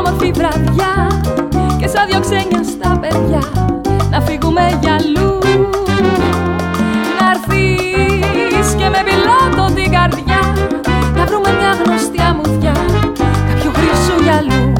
[0.00, 0.92] όμορφη βραδιά
[1.78, 3.42] Και σαν δυο ξένια στα παιδιά
[4.10, 5.38] Να φύγουμε για αλλού.
[7.16, 10.40] Να έρθεις και με πιλότο την καρδιά
[11.16, 12.74] Να βρούμε μια γνωστή αμμουδιά
[13.48, 14.72] Κάποιου χρυσού γυαλού.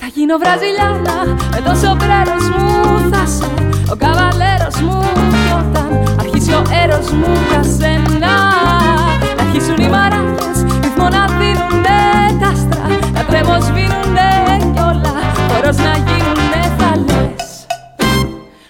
[0.00, 1.18] Θα γίνω βραζιλιάνα
[1.52, 2.70] Με το σοβρέρος μου
[3.10, 3.50] θα σε
[3.92, 4.98] Ο καβαλέρος μου
[5.30, 8.15] Κι όταν αρχίσει ο έρος μου για σένα
[13.46, 14.30] πως σβήνουνε
[14.74, 17.66] κιόλας χωρός να γίνουνε θα λες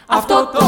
[0.06, 0.65] Αυτό το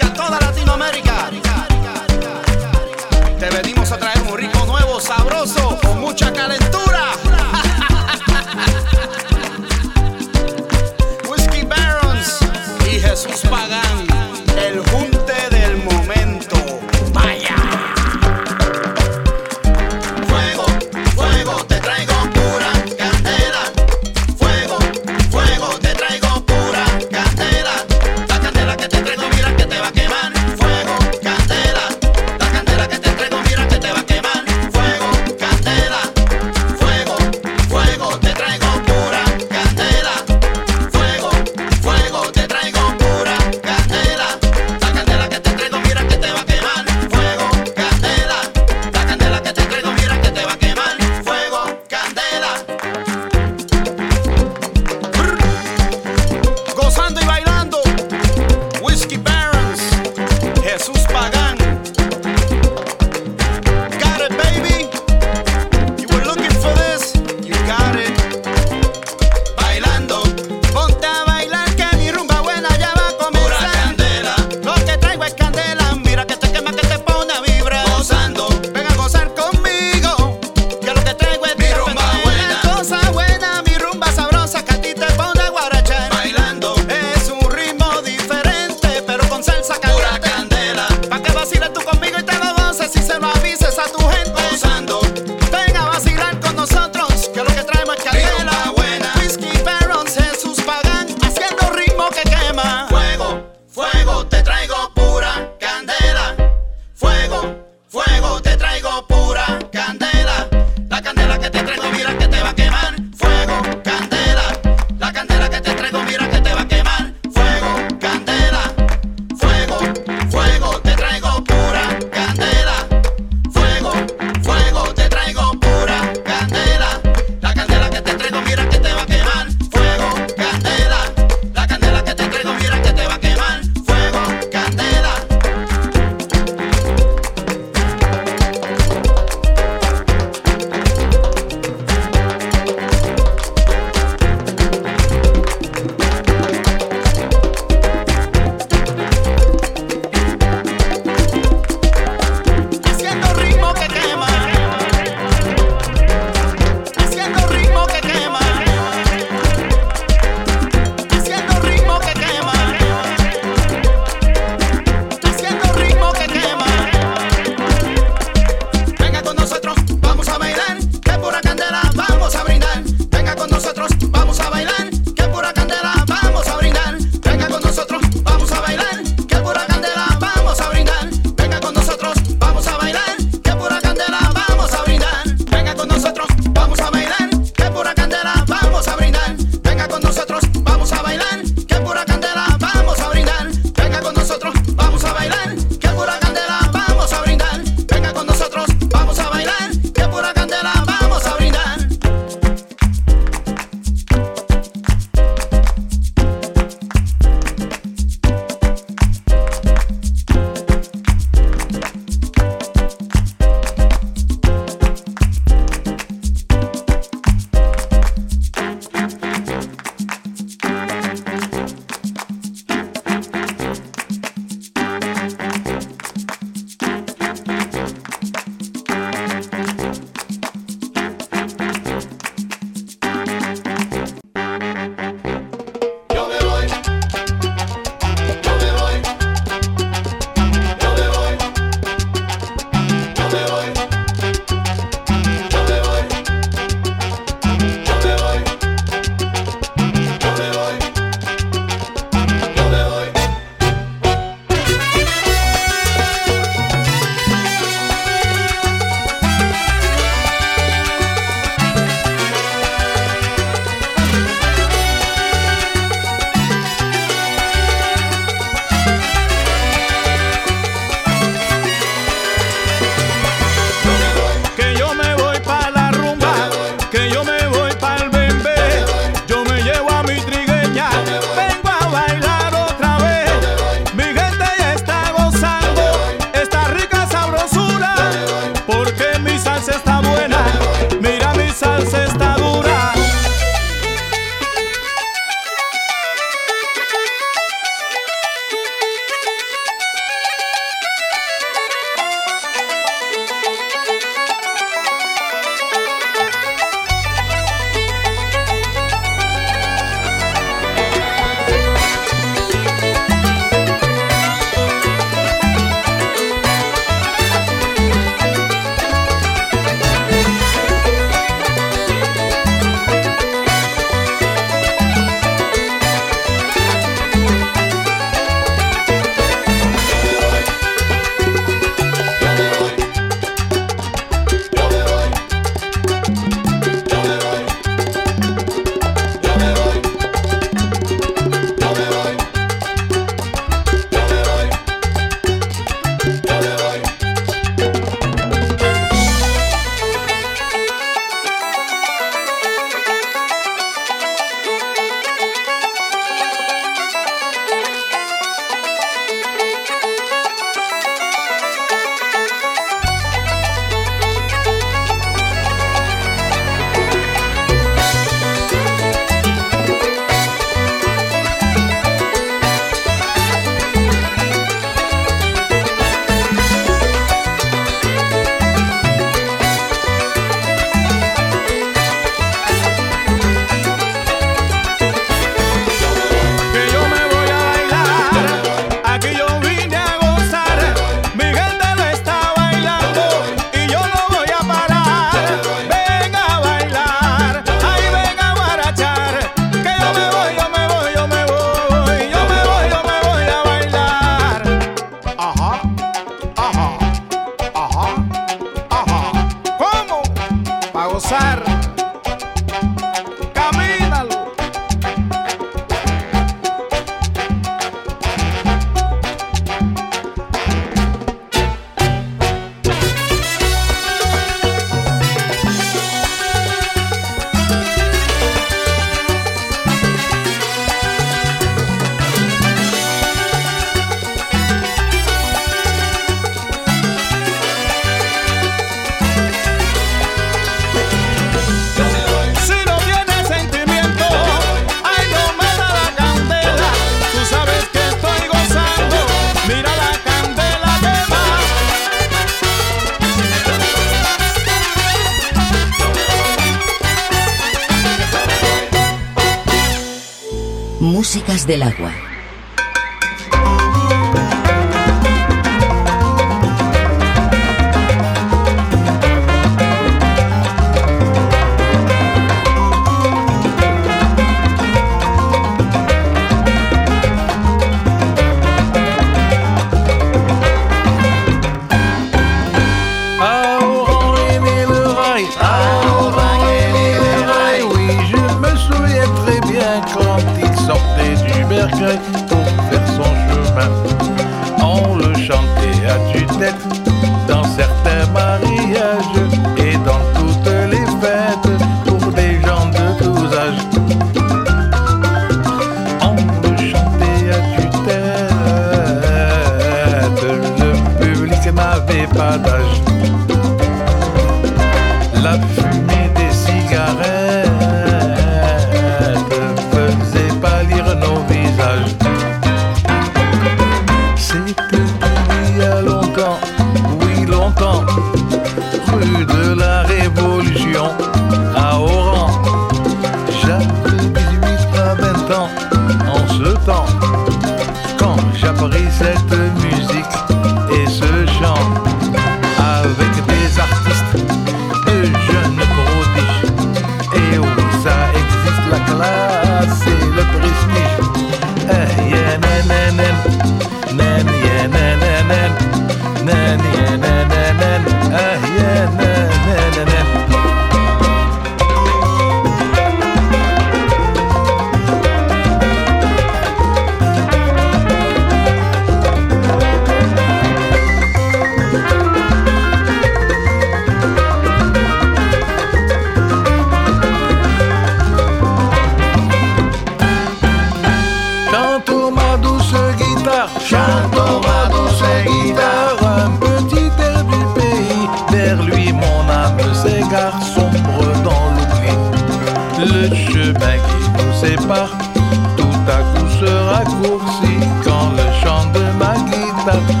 [599.67, 600.00] Love.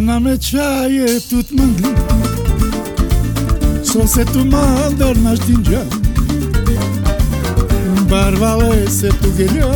[0.00, 1.90] Me qaje tu të mëndi
[3.86, 5.82] So se tu mandër në ashtin gjë
[8.10, 9.70] Barvale se tu gjelja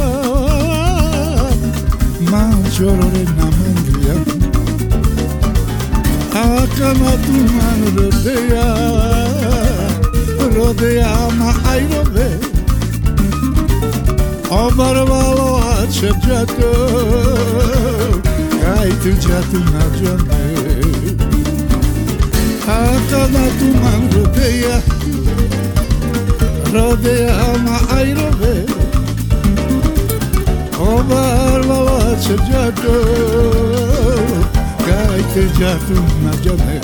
[2.28, 2.42] Ma
[2.74, 4.16] qërore në mëndrija
[6.42, 7.14] A kana
[14.50, 15.86] O barvalo a
[18.82, 20.44] রাইতে যা তোমার জন্মে
[22.66, 24.76] হাতানা তোমার রোদেয়া
[26.74, 28.54] রোদে আমা I রোবে
[30.86, 32.84] ওবার বাবা সে যাত
[34.86, 36.76] গাইতে যা তোমার জন্মে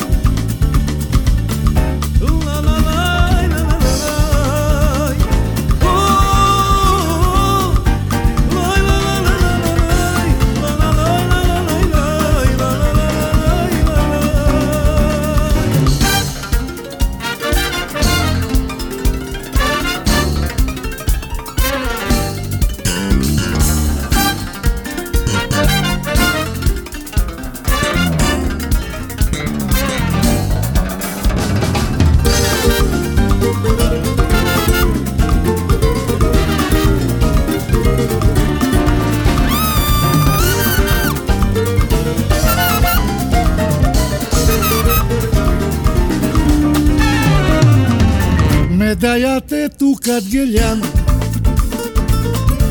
[50.06, 50.82] kad giljan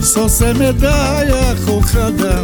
[0.04, 2.42] So se me daja ko kada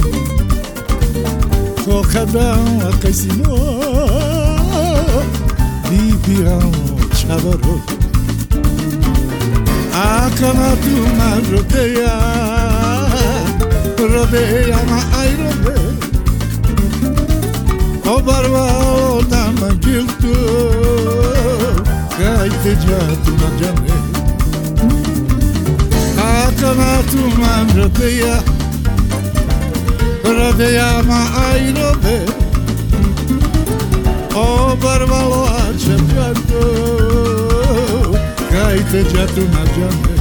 [1.85, 2.57] Ko kada
[3.01, 5.23] kaj si moj
[5.89, 6.71] Di biram
[7.21, 7.75] čavaro
[9.95, 12.17] A kama tu ma robeja
[13.97, 15.77] Robeja ma aj robe
[18.15, 20.35] Obarvao da ma giltu
[22.17, 24.10] Kaj te džatu na džaneja
[26.61, 28.43] مجتمعات مغربية
[30.25, 32.25] ربيع مع أيروبي
[34.35, 36.65] أو بربلوات شبكتو
[38.51, 40.20] كايت جاتو مجمعي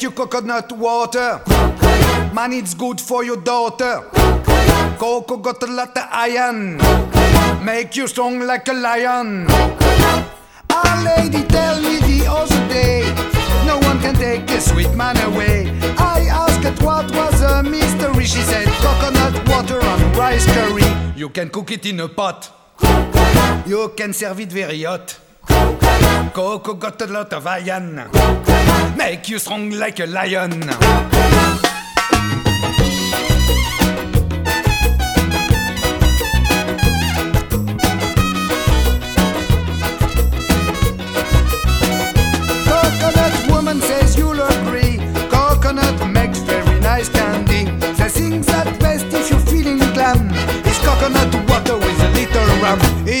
[0.00, 1.42] Your coconut water,
[2.32, 4.02] man, it's good for your daughter.
[4.98, 6.78] Coco got a lot of iron,
[7.62, 9.46] make you strong like a lion.
[10.70, 13.02] Our lady tell me the other day,
[13.66, 15.68] no one can take a sweet man away.
[15.98, 18.24] I asked what was a mystery.
[18.24, 20.84] She said coconut water and rice curry.
[21.14, 22.50] You can cook it in a pot.
[23.66, 25.18] You can serve it very hot.
[26.32, 27.96] Coco got a lot of iron,
[28.96, 31.69] make you strong like a lion.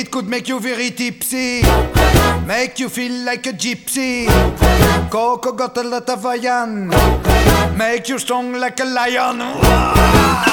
[0.00, 1.60] It could make you very tipsy,
[2.46, 4.26] make you feel like a gypsy.
[5.10, 6.88] Coco got a lot of iron,
[7.76, 10.49] make you strong like a lion.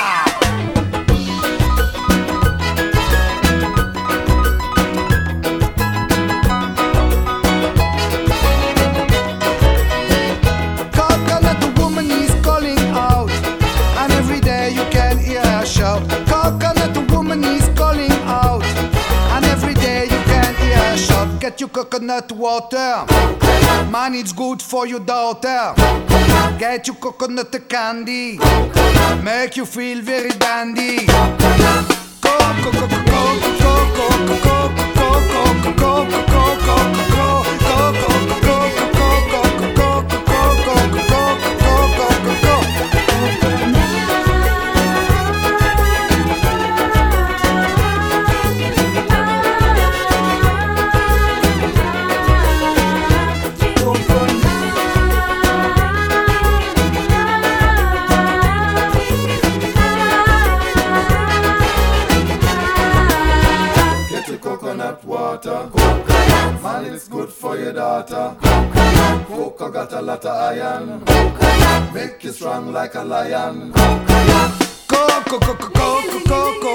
[21.84, 23.06] Coconut water,
[23.92, 25.76] man, it's good for your daughter.
[26.58, 28.40] Get you coconut candy,
[29.24, 31.06] make you feel very dandy.
[32.20, 37.17] Coco, coco, coco, coco, coco, coco, coco, coco, coco,
[66.98, 68.36] it's good for your daughter.
[69.28, 71.04] Coco got a lot of iron.
[71.94, 73.72] Make you strong like a lion.
[74.88, 76.67] Coco, coco, coco, coco, coco,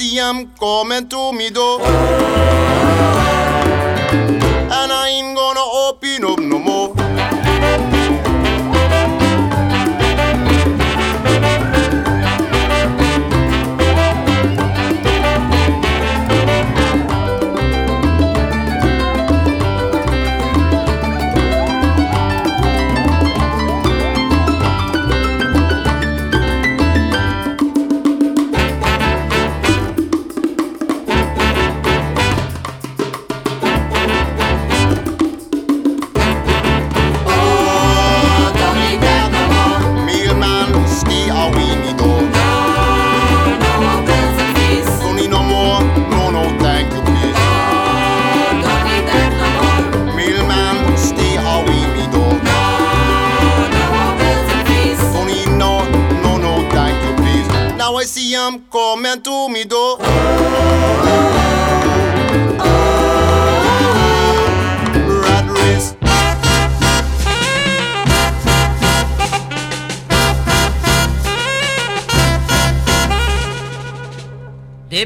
[0.00, 1.78] siam come un tumido.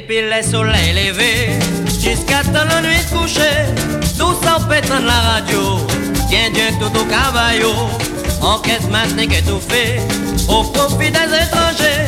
[0.05, 3.65] Depuis le soleil levé jusqu'à temps la nuit couchée,
[4.19, 5.79] tout ça pétant la radio,
[6.29, 7.73] tiens Dieu tout au caballo,
[8.43, 10.03] enquête maintenant fait,
[10.47, 12.05] au profit des étrangers,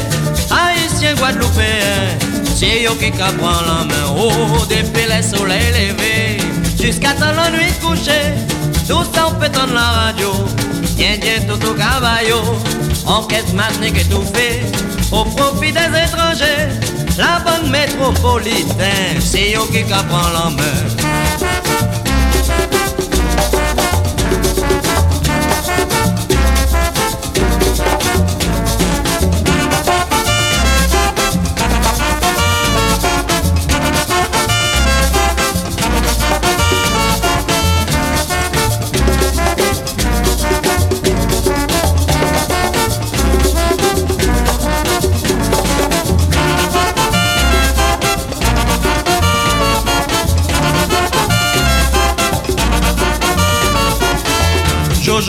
[0.50, 2.18] haïtiens guadeloupéens,
[2.54, 4.30] c'est eux qui prend la main, oh,
[4.68, 6.36] depuis le soleil levé
[6.78, 8.34] jusqu'à temps la nuit couchée,
[8.86, 10.32] tout ça pétant la radio,
[10.98, 12.58] tiens Dieu tout au caballo,
[13.06, 14.60] enquête maintenant fait,
[15.10, 16.95] au profit des étrangers.
[17.18, 21.05] La bonne métropolitaine, c'est eux qui prend la main.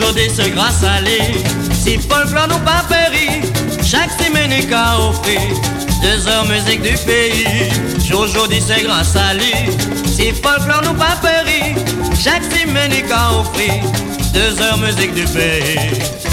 [0.00, 0.42] Aujourd'hui ce
[0.86, 1.42] à lui.
[1.72, 3.40] Si folklore nous pas péri
[3.84, 5.40] Chaque semaine est qu'à offrir
[6.00, 7.68] Deux heures musique du pays
[8.16, 9.52] Aujourd'hui c'est grâce à lui.
[10.06, 11.74] Si folklore nous pas péri
[12.16, 13.82] Chaque semaine est qu'à offrir
[14.32, 16.27] Deux heures musique du pays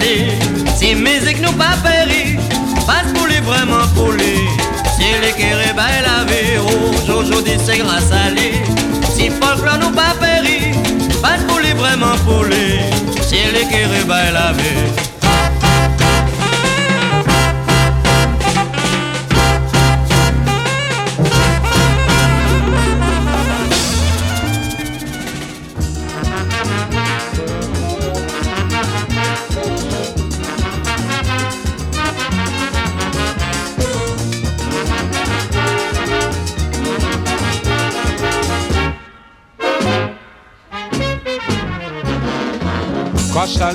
[0.00, 0.32] lui.
[0.76, 2.36] Si musique nous pas péri,
[2.86, 4.48] passe pour lui vraiment pour lui.
[4.96, 6.58] Si les réveille la vie,
[7.12, 8.17] aujourd'hui c'est grâce à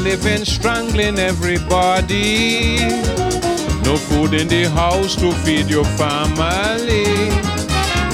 [0.04, 2.78] living strangling everybody.
[3.86, 7.06] No food in the house to feed your family.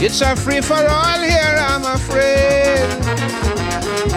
[0.06, 2.86] It's a free for all here, I'm afraid.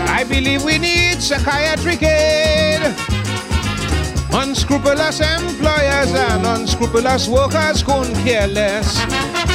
[0.07, 2.83] I believe we need psychiatric aid.
[4.35, 9.01] Unscrupulous employers and unscrupulous workers couldn't care less.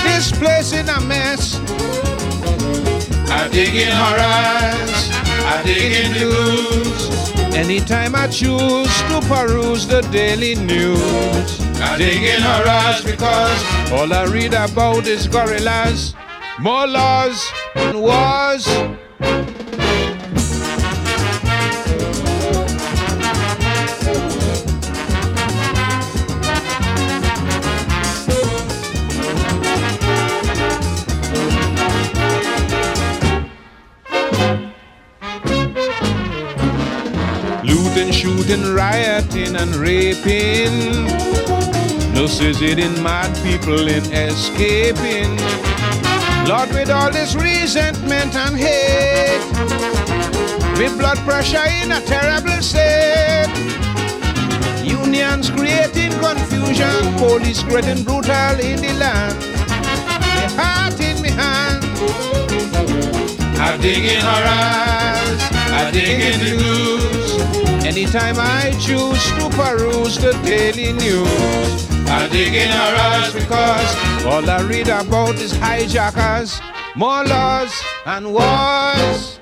[0.04, 1.60] This place in a mess.
[3.30, 5.10] I dig in horrors,
[5.54, 7.37] I dig in the blues.
[7.58, 14.26] Anytime I choose to peruse the daily news, I dig in horrors because all I
[14.26, 16.14] read about is gorillas,
[16.60, 17.44] more laws
[17.74, 18.68] and wars.
[38.78, 40.76] Rioting, and raping.
[42.14, 45.34] No suiciding, mad people in escaping.
[46.48, 49.46] Lord, with all this resentment and hate,
[50.78, 53.50] with blood pressure in a terrible state.
[54.84, 59.38] Unions creating confusion, police creating brutal in the land.
[60.60, 61.84] Heart in my hand.
[63.60, 65.42] I dig in horrors,
[65.80, 67.27] I dig in the blues.
[67.88, 74.62] Anytime I choose to peruse the daily news, I dig in horrors because all I
[74.64, 76.60] read about is hijackers,
[76.98, 77.72] more laws
[78.06, 79.40] and wars.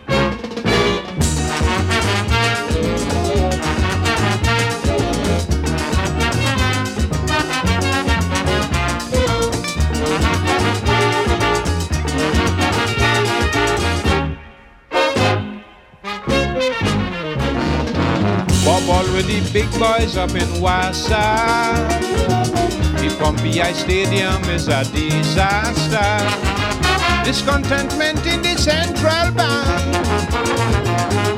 [19.55, 21.23] Big boys up in Wassa.
[22.99, 26.11] The Pompeii Stadium is a disaster.
[27.23, 29.95] Discontentment in the central bank.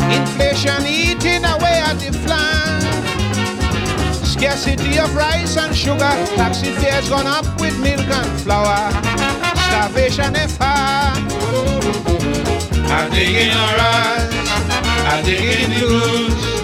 [0.09, 2.81] Inflation eating away at the flank.
[4.25, 6.13] Scarcity of rice and sugar.
[6.35, 8.89] Taxi fares gone up with milk and flour.
[9.67, 11.21] Starvation if hard.
[12.89, 14.33] I dig in horrors.
[15.05, 16.56] I dig in the blues.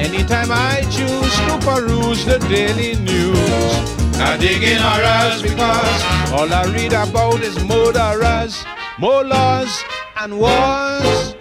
[0.00, 3.72] Anytime I choose to peruse the daily news,
[4.18, 8.64] I dig in horrors because all I read about is murderers,
[8.98, 9.84] more laws
[10.16, 11.39] and wars.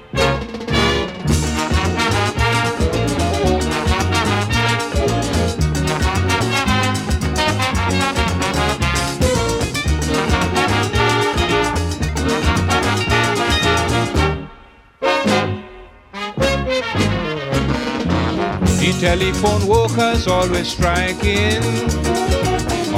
[18.99, 21.63] Telephone workers always striking.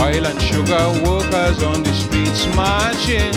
[0.01, 3.31] Oil and sugar workers on the streets marching.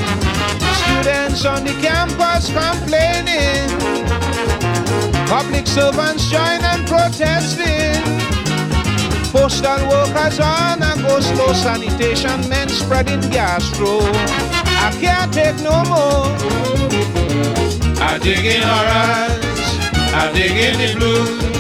[0.80, 3.68] Students on the campus complaining.
[5.28, 8.00] Public servants join and protesting.
[9.30, 13.98] Postal workers on a go slow sanitation men spreading gastro.
[14.80, 16.32] I can't take no more.
[18.00, 19.66] I dig in horrors,
[20.14, 21.53] I dig in the blues.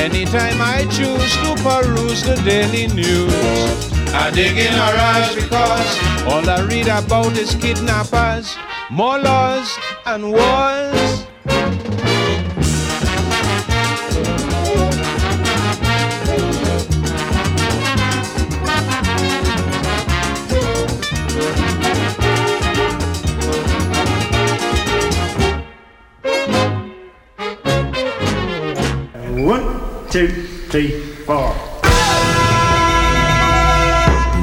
[0.00, 5.90] Anytime I choose to peruse the daily news, I dig in horrors because
[6.24, 8.56] all I read about is kidnappers,
[8.90, 9.68] more laws
[10.06, 10.89] and wars.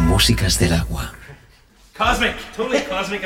[0.08, 1.14] Músicas del agua.
[1.96, 3.22] Cosmic, totally cosmic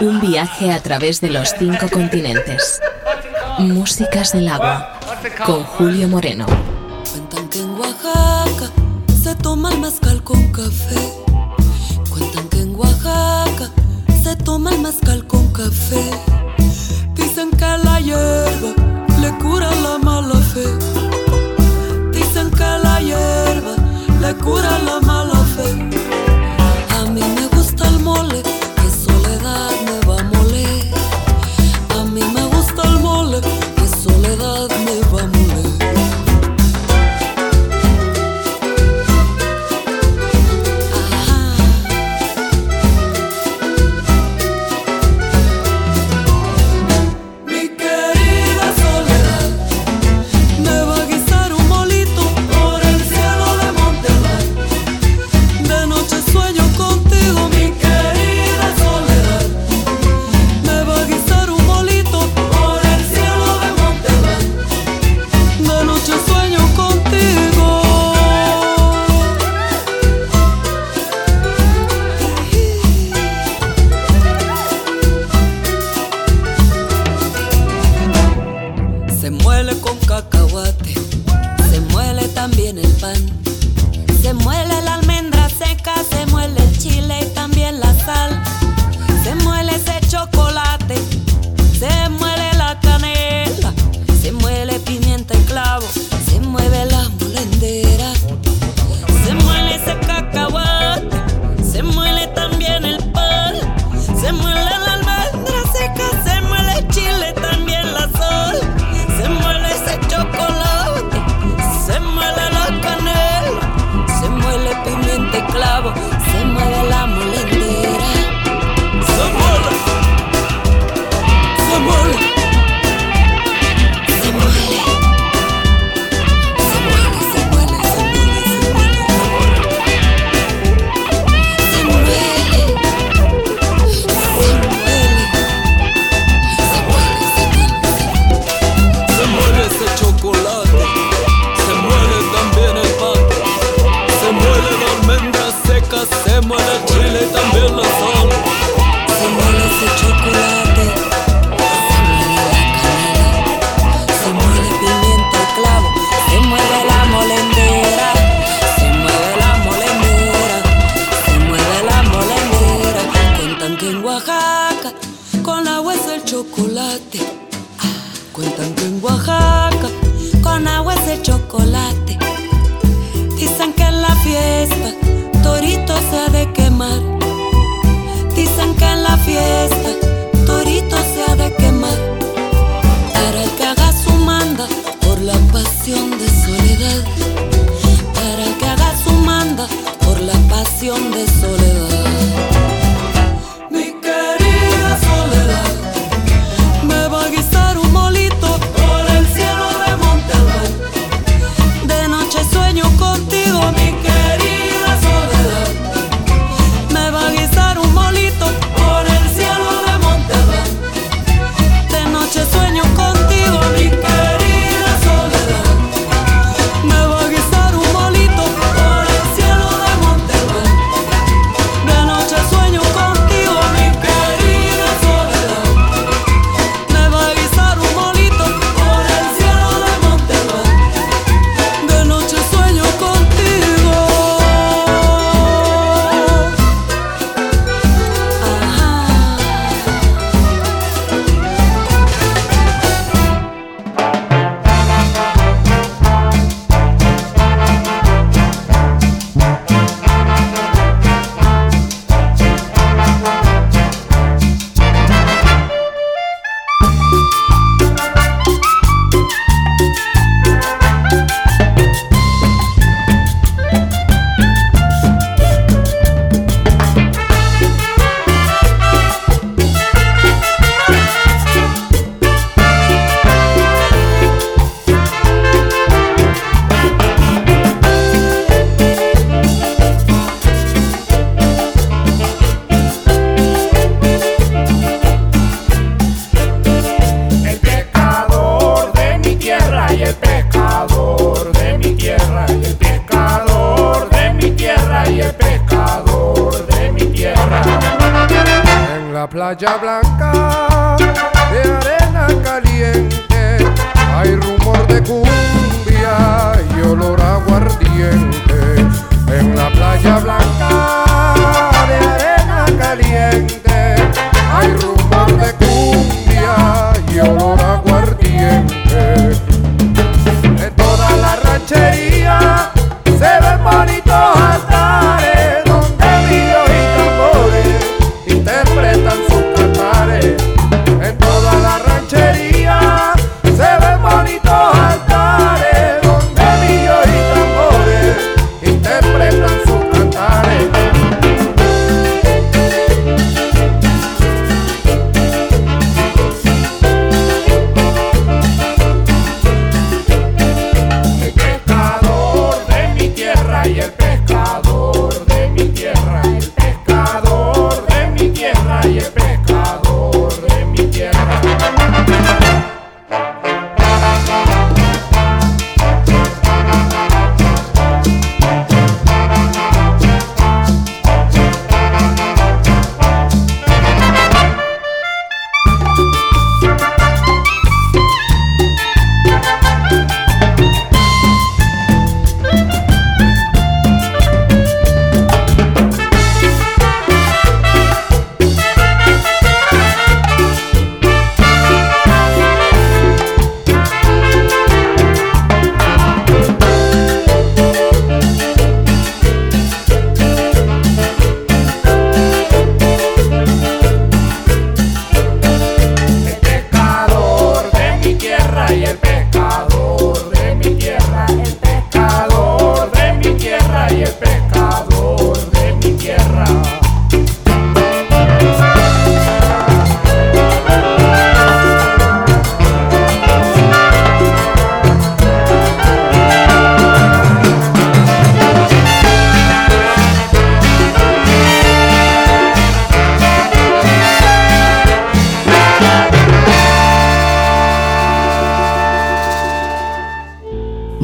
[0.00, 2.80] Un viaje a través de los cinco continentes.
[3.58, 4.98] Músicas del agua.
[5.44, 6.46] Con Julio Moreno.
[7.10, 8.70] Cuentan que en Oaxaca
[9.22, 11.00] se toma el mezcal con café.
[12.10, 13.70] Cuentan que en Oaxaca
[14.22, 16.10] se toma el mezcal con café.
[17.14, 18.74] Dicen que la hierba
[19.20, 20.95] le cura la mala fe
[22.96, 23.74] la hierba
[24.20, 25.35] le cura la mala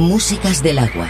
[0.03, 1.07] Músicas del agua.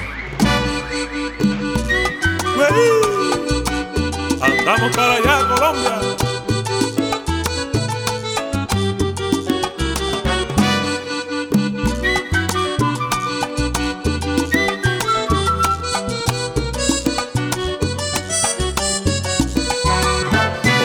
[4.43, 5.99] Andamos para allá, Colombia.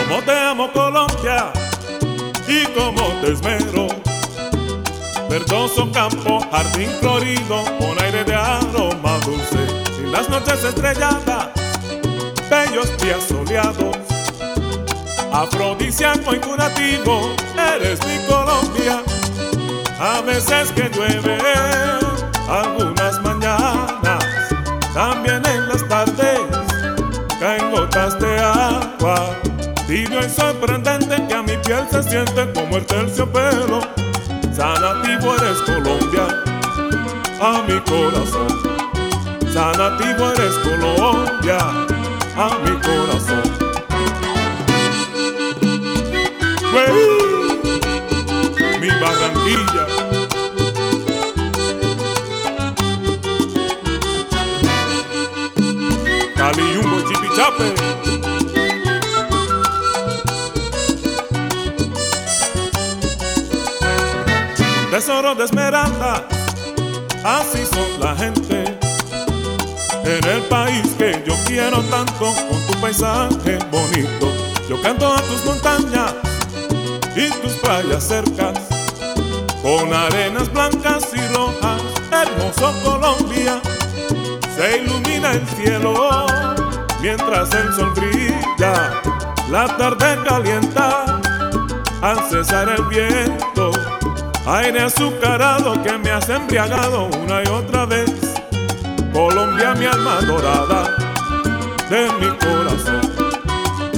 [0.08, 1.52] Como te amo, Colombia,
[2.48, 3.87] y como te esmero.
[5.30, 11.58] Verdoso campo, jardín florido, con aire de aroma dulce, sin las noches estrelladas
[12.50, 13.98] bellos días soleados.
[15.32, 17.36] Afrodisíaco y curativo,
[17.76, 19.04] eres mi Colombia.
[20.00, 21.38] A veces que llueve,
[22.48, 24.26] algunas mañanas,
[24.94, 26.42] también en las tardes,
[27.40, 29.36] caen gotas de agua.
[29.88, 34.07] Tibio y sorprendente que a mi piel se siente como el terciopelo.
[34.58, 36.26] Sanativo eres Colombia,
[37.40, 38.48] a mi corazón.
[39.54, 41.60] Sanativo eres Colombia,
[42.36, 43.44] a mi corazón.
[46.72, 46.92] Güey,
[48.82, 49.86] Mi Barranquilla.
[56.36, 56.68] Cali,
[57.08, 58.17] Chipichape.
[64.98, 66.26] Tesoro de esmeralda,
[67.24, 68.80] así son la gente
[70.04, 74.34] en el país que yo quiero tanto, con tu paisaje bonito.
[74.68, 76.16] Yo canto a tus montañas
[77.16, 78.58] y tus playas cercas,
[79.62, 81.80] con arenas blancas y rojas,
[82.12, 83.62] hermoso Colombia.
[84.56, 86.26] Se ilumina el cielo
[87.04, 89.00] mientras el sol brilla,
[89.52, 91.20] la tarde calienta
[92.02, 93.77] al cesar el viento.
[94.50, 98.10] Aire azucarado que me has embriagado una y otra vez.
[99.12, 100.96] Colombia, mi alma dorada
[101.90, 103.02] de mi corazón.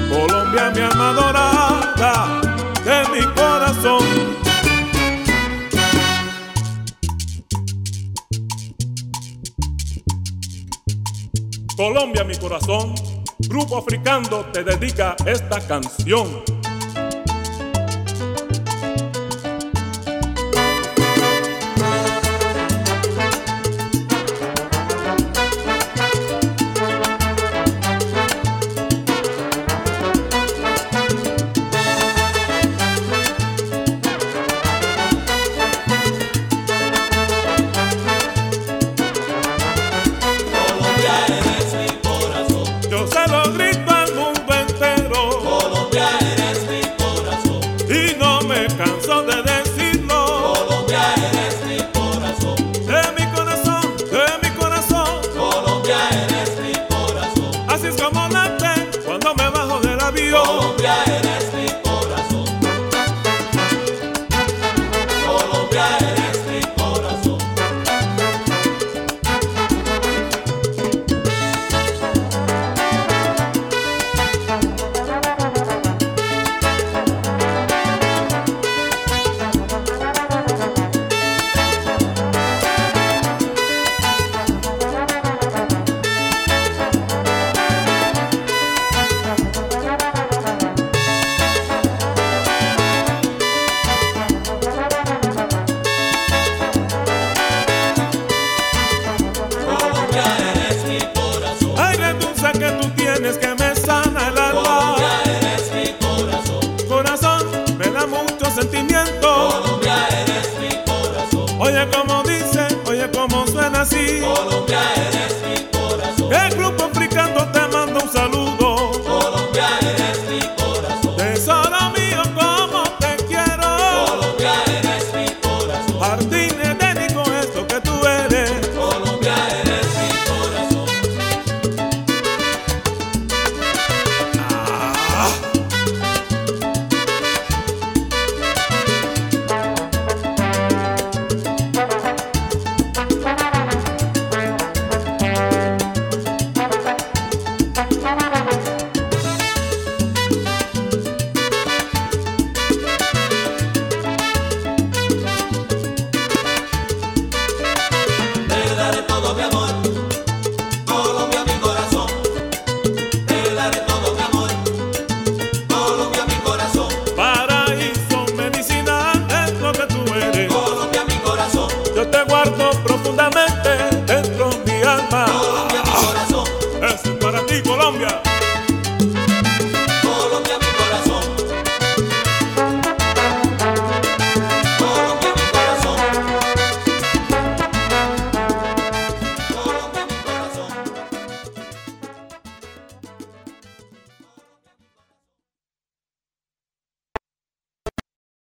[0.09, 2.41] Colombia, mi alma dorada
[2.83, 4.03] de mi corazón.
[11.77, 12.95] Colombia, mi corazón.
[13.37, 16.48] Grupo Africano te dedica esta canción.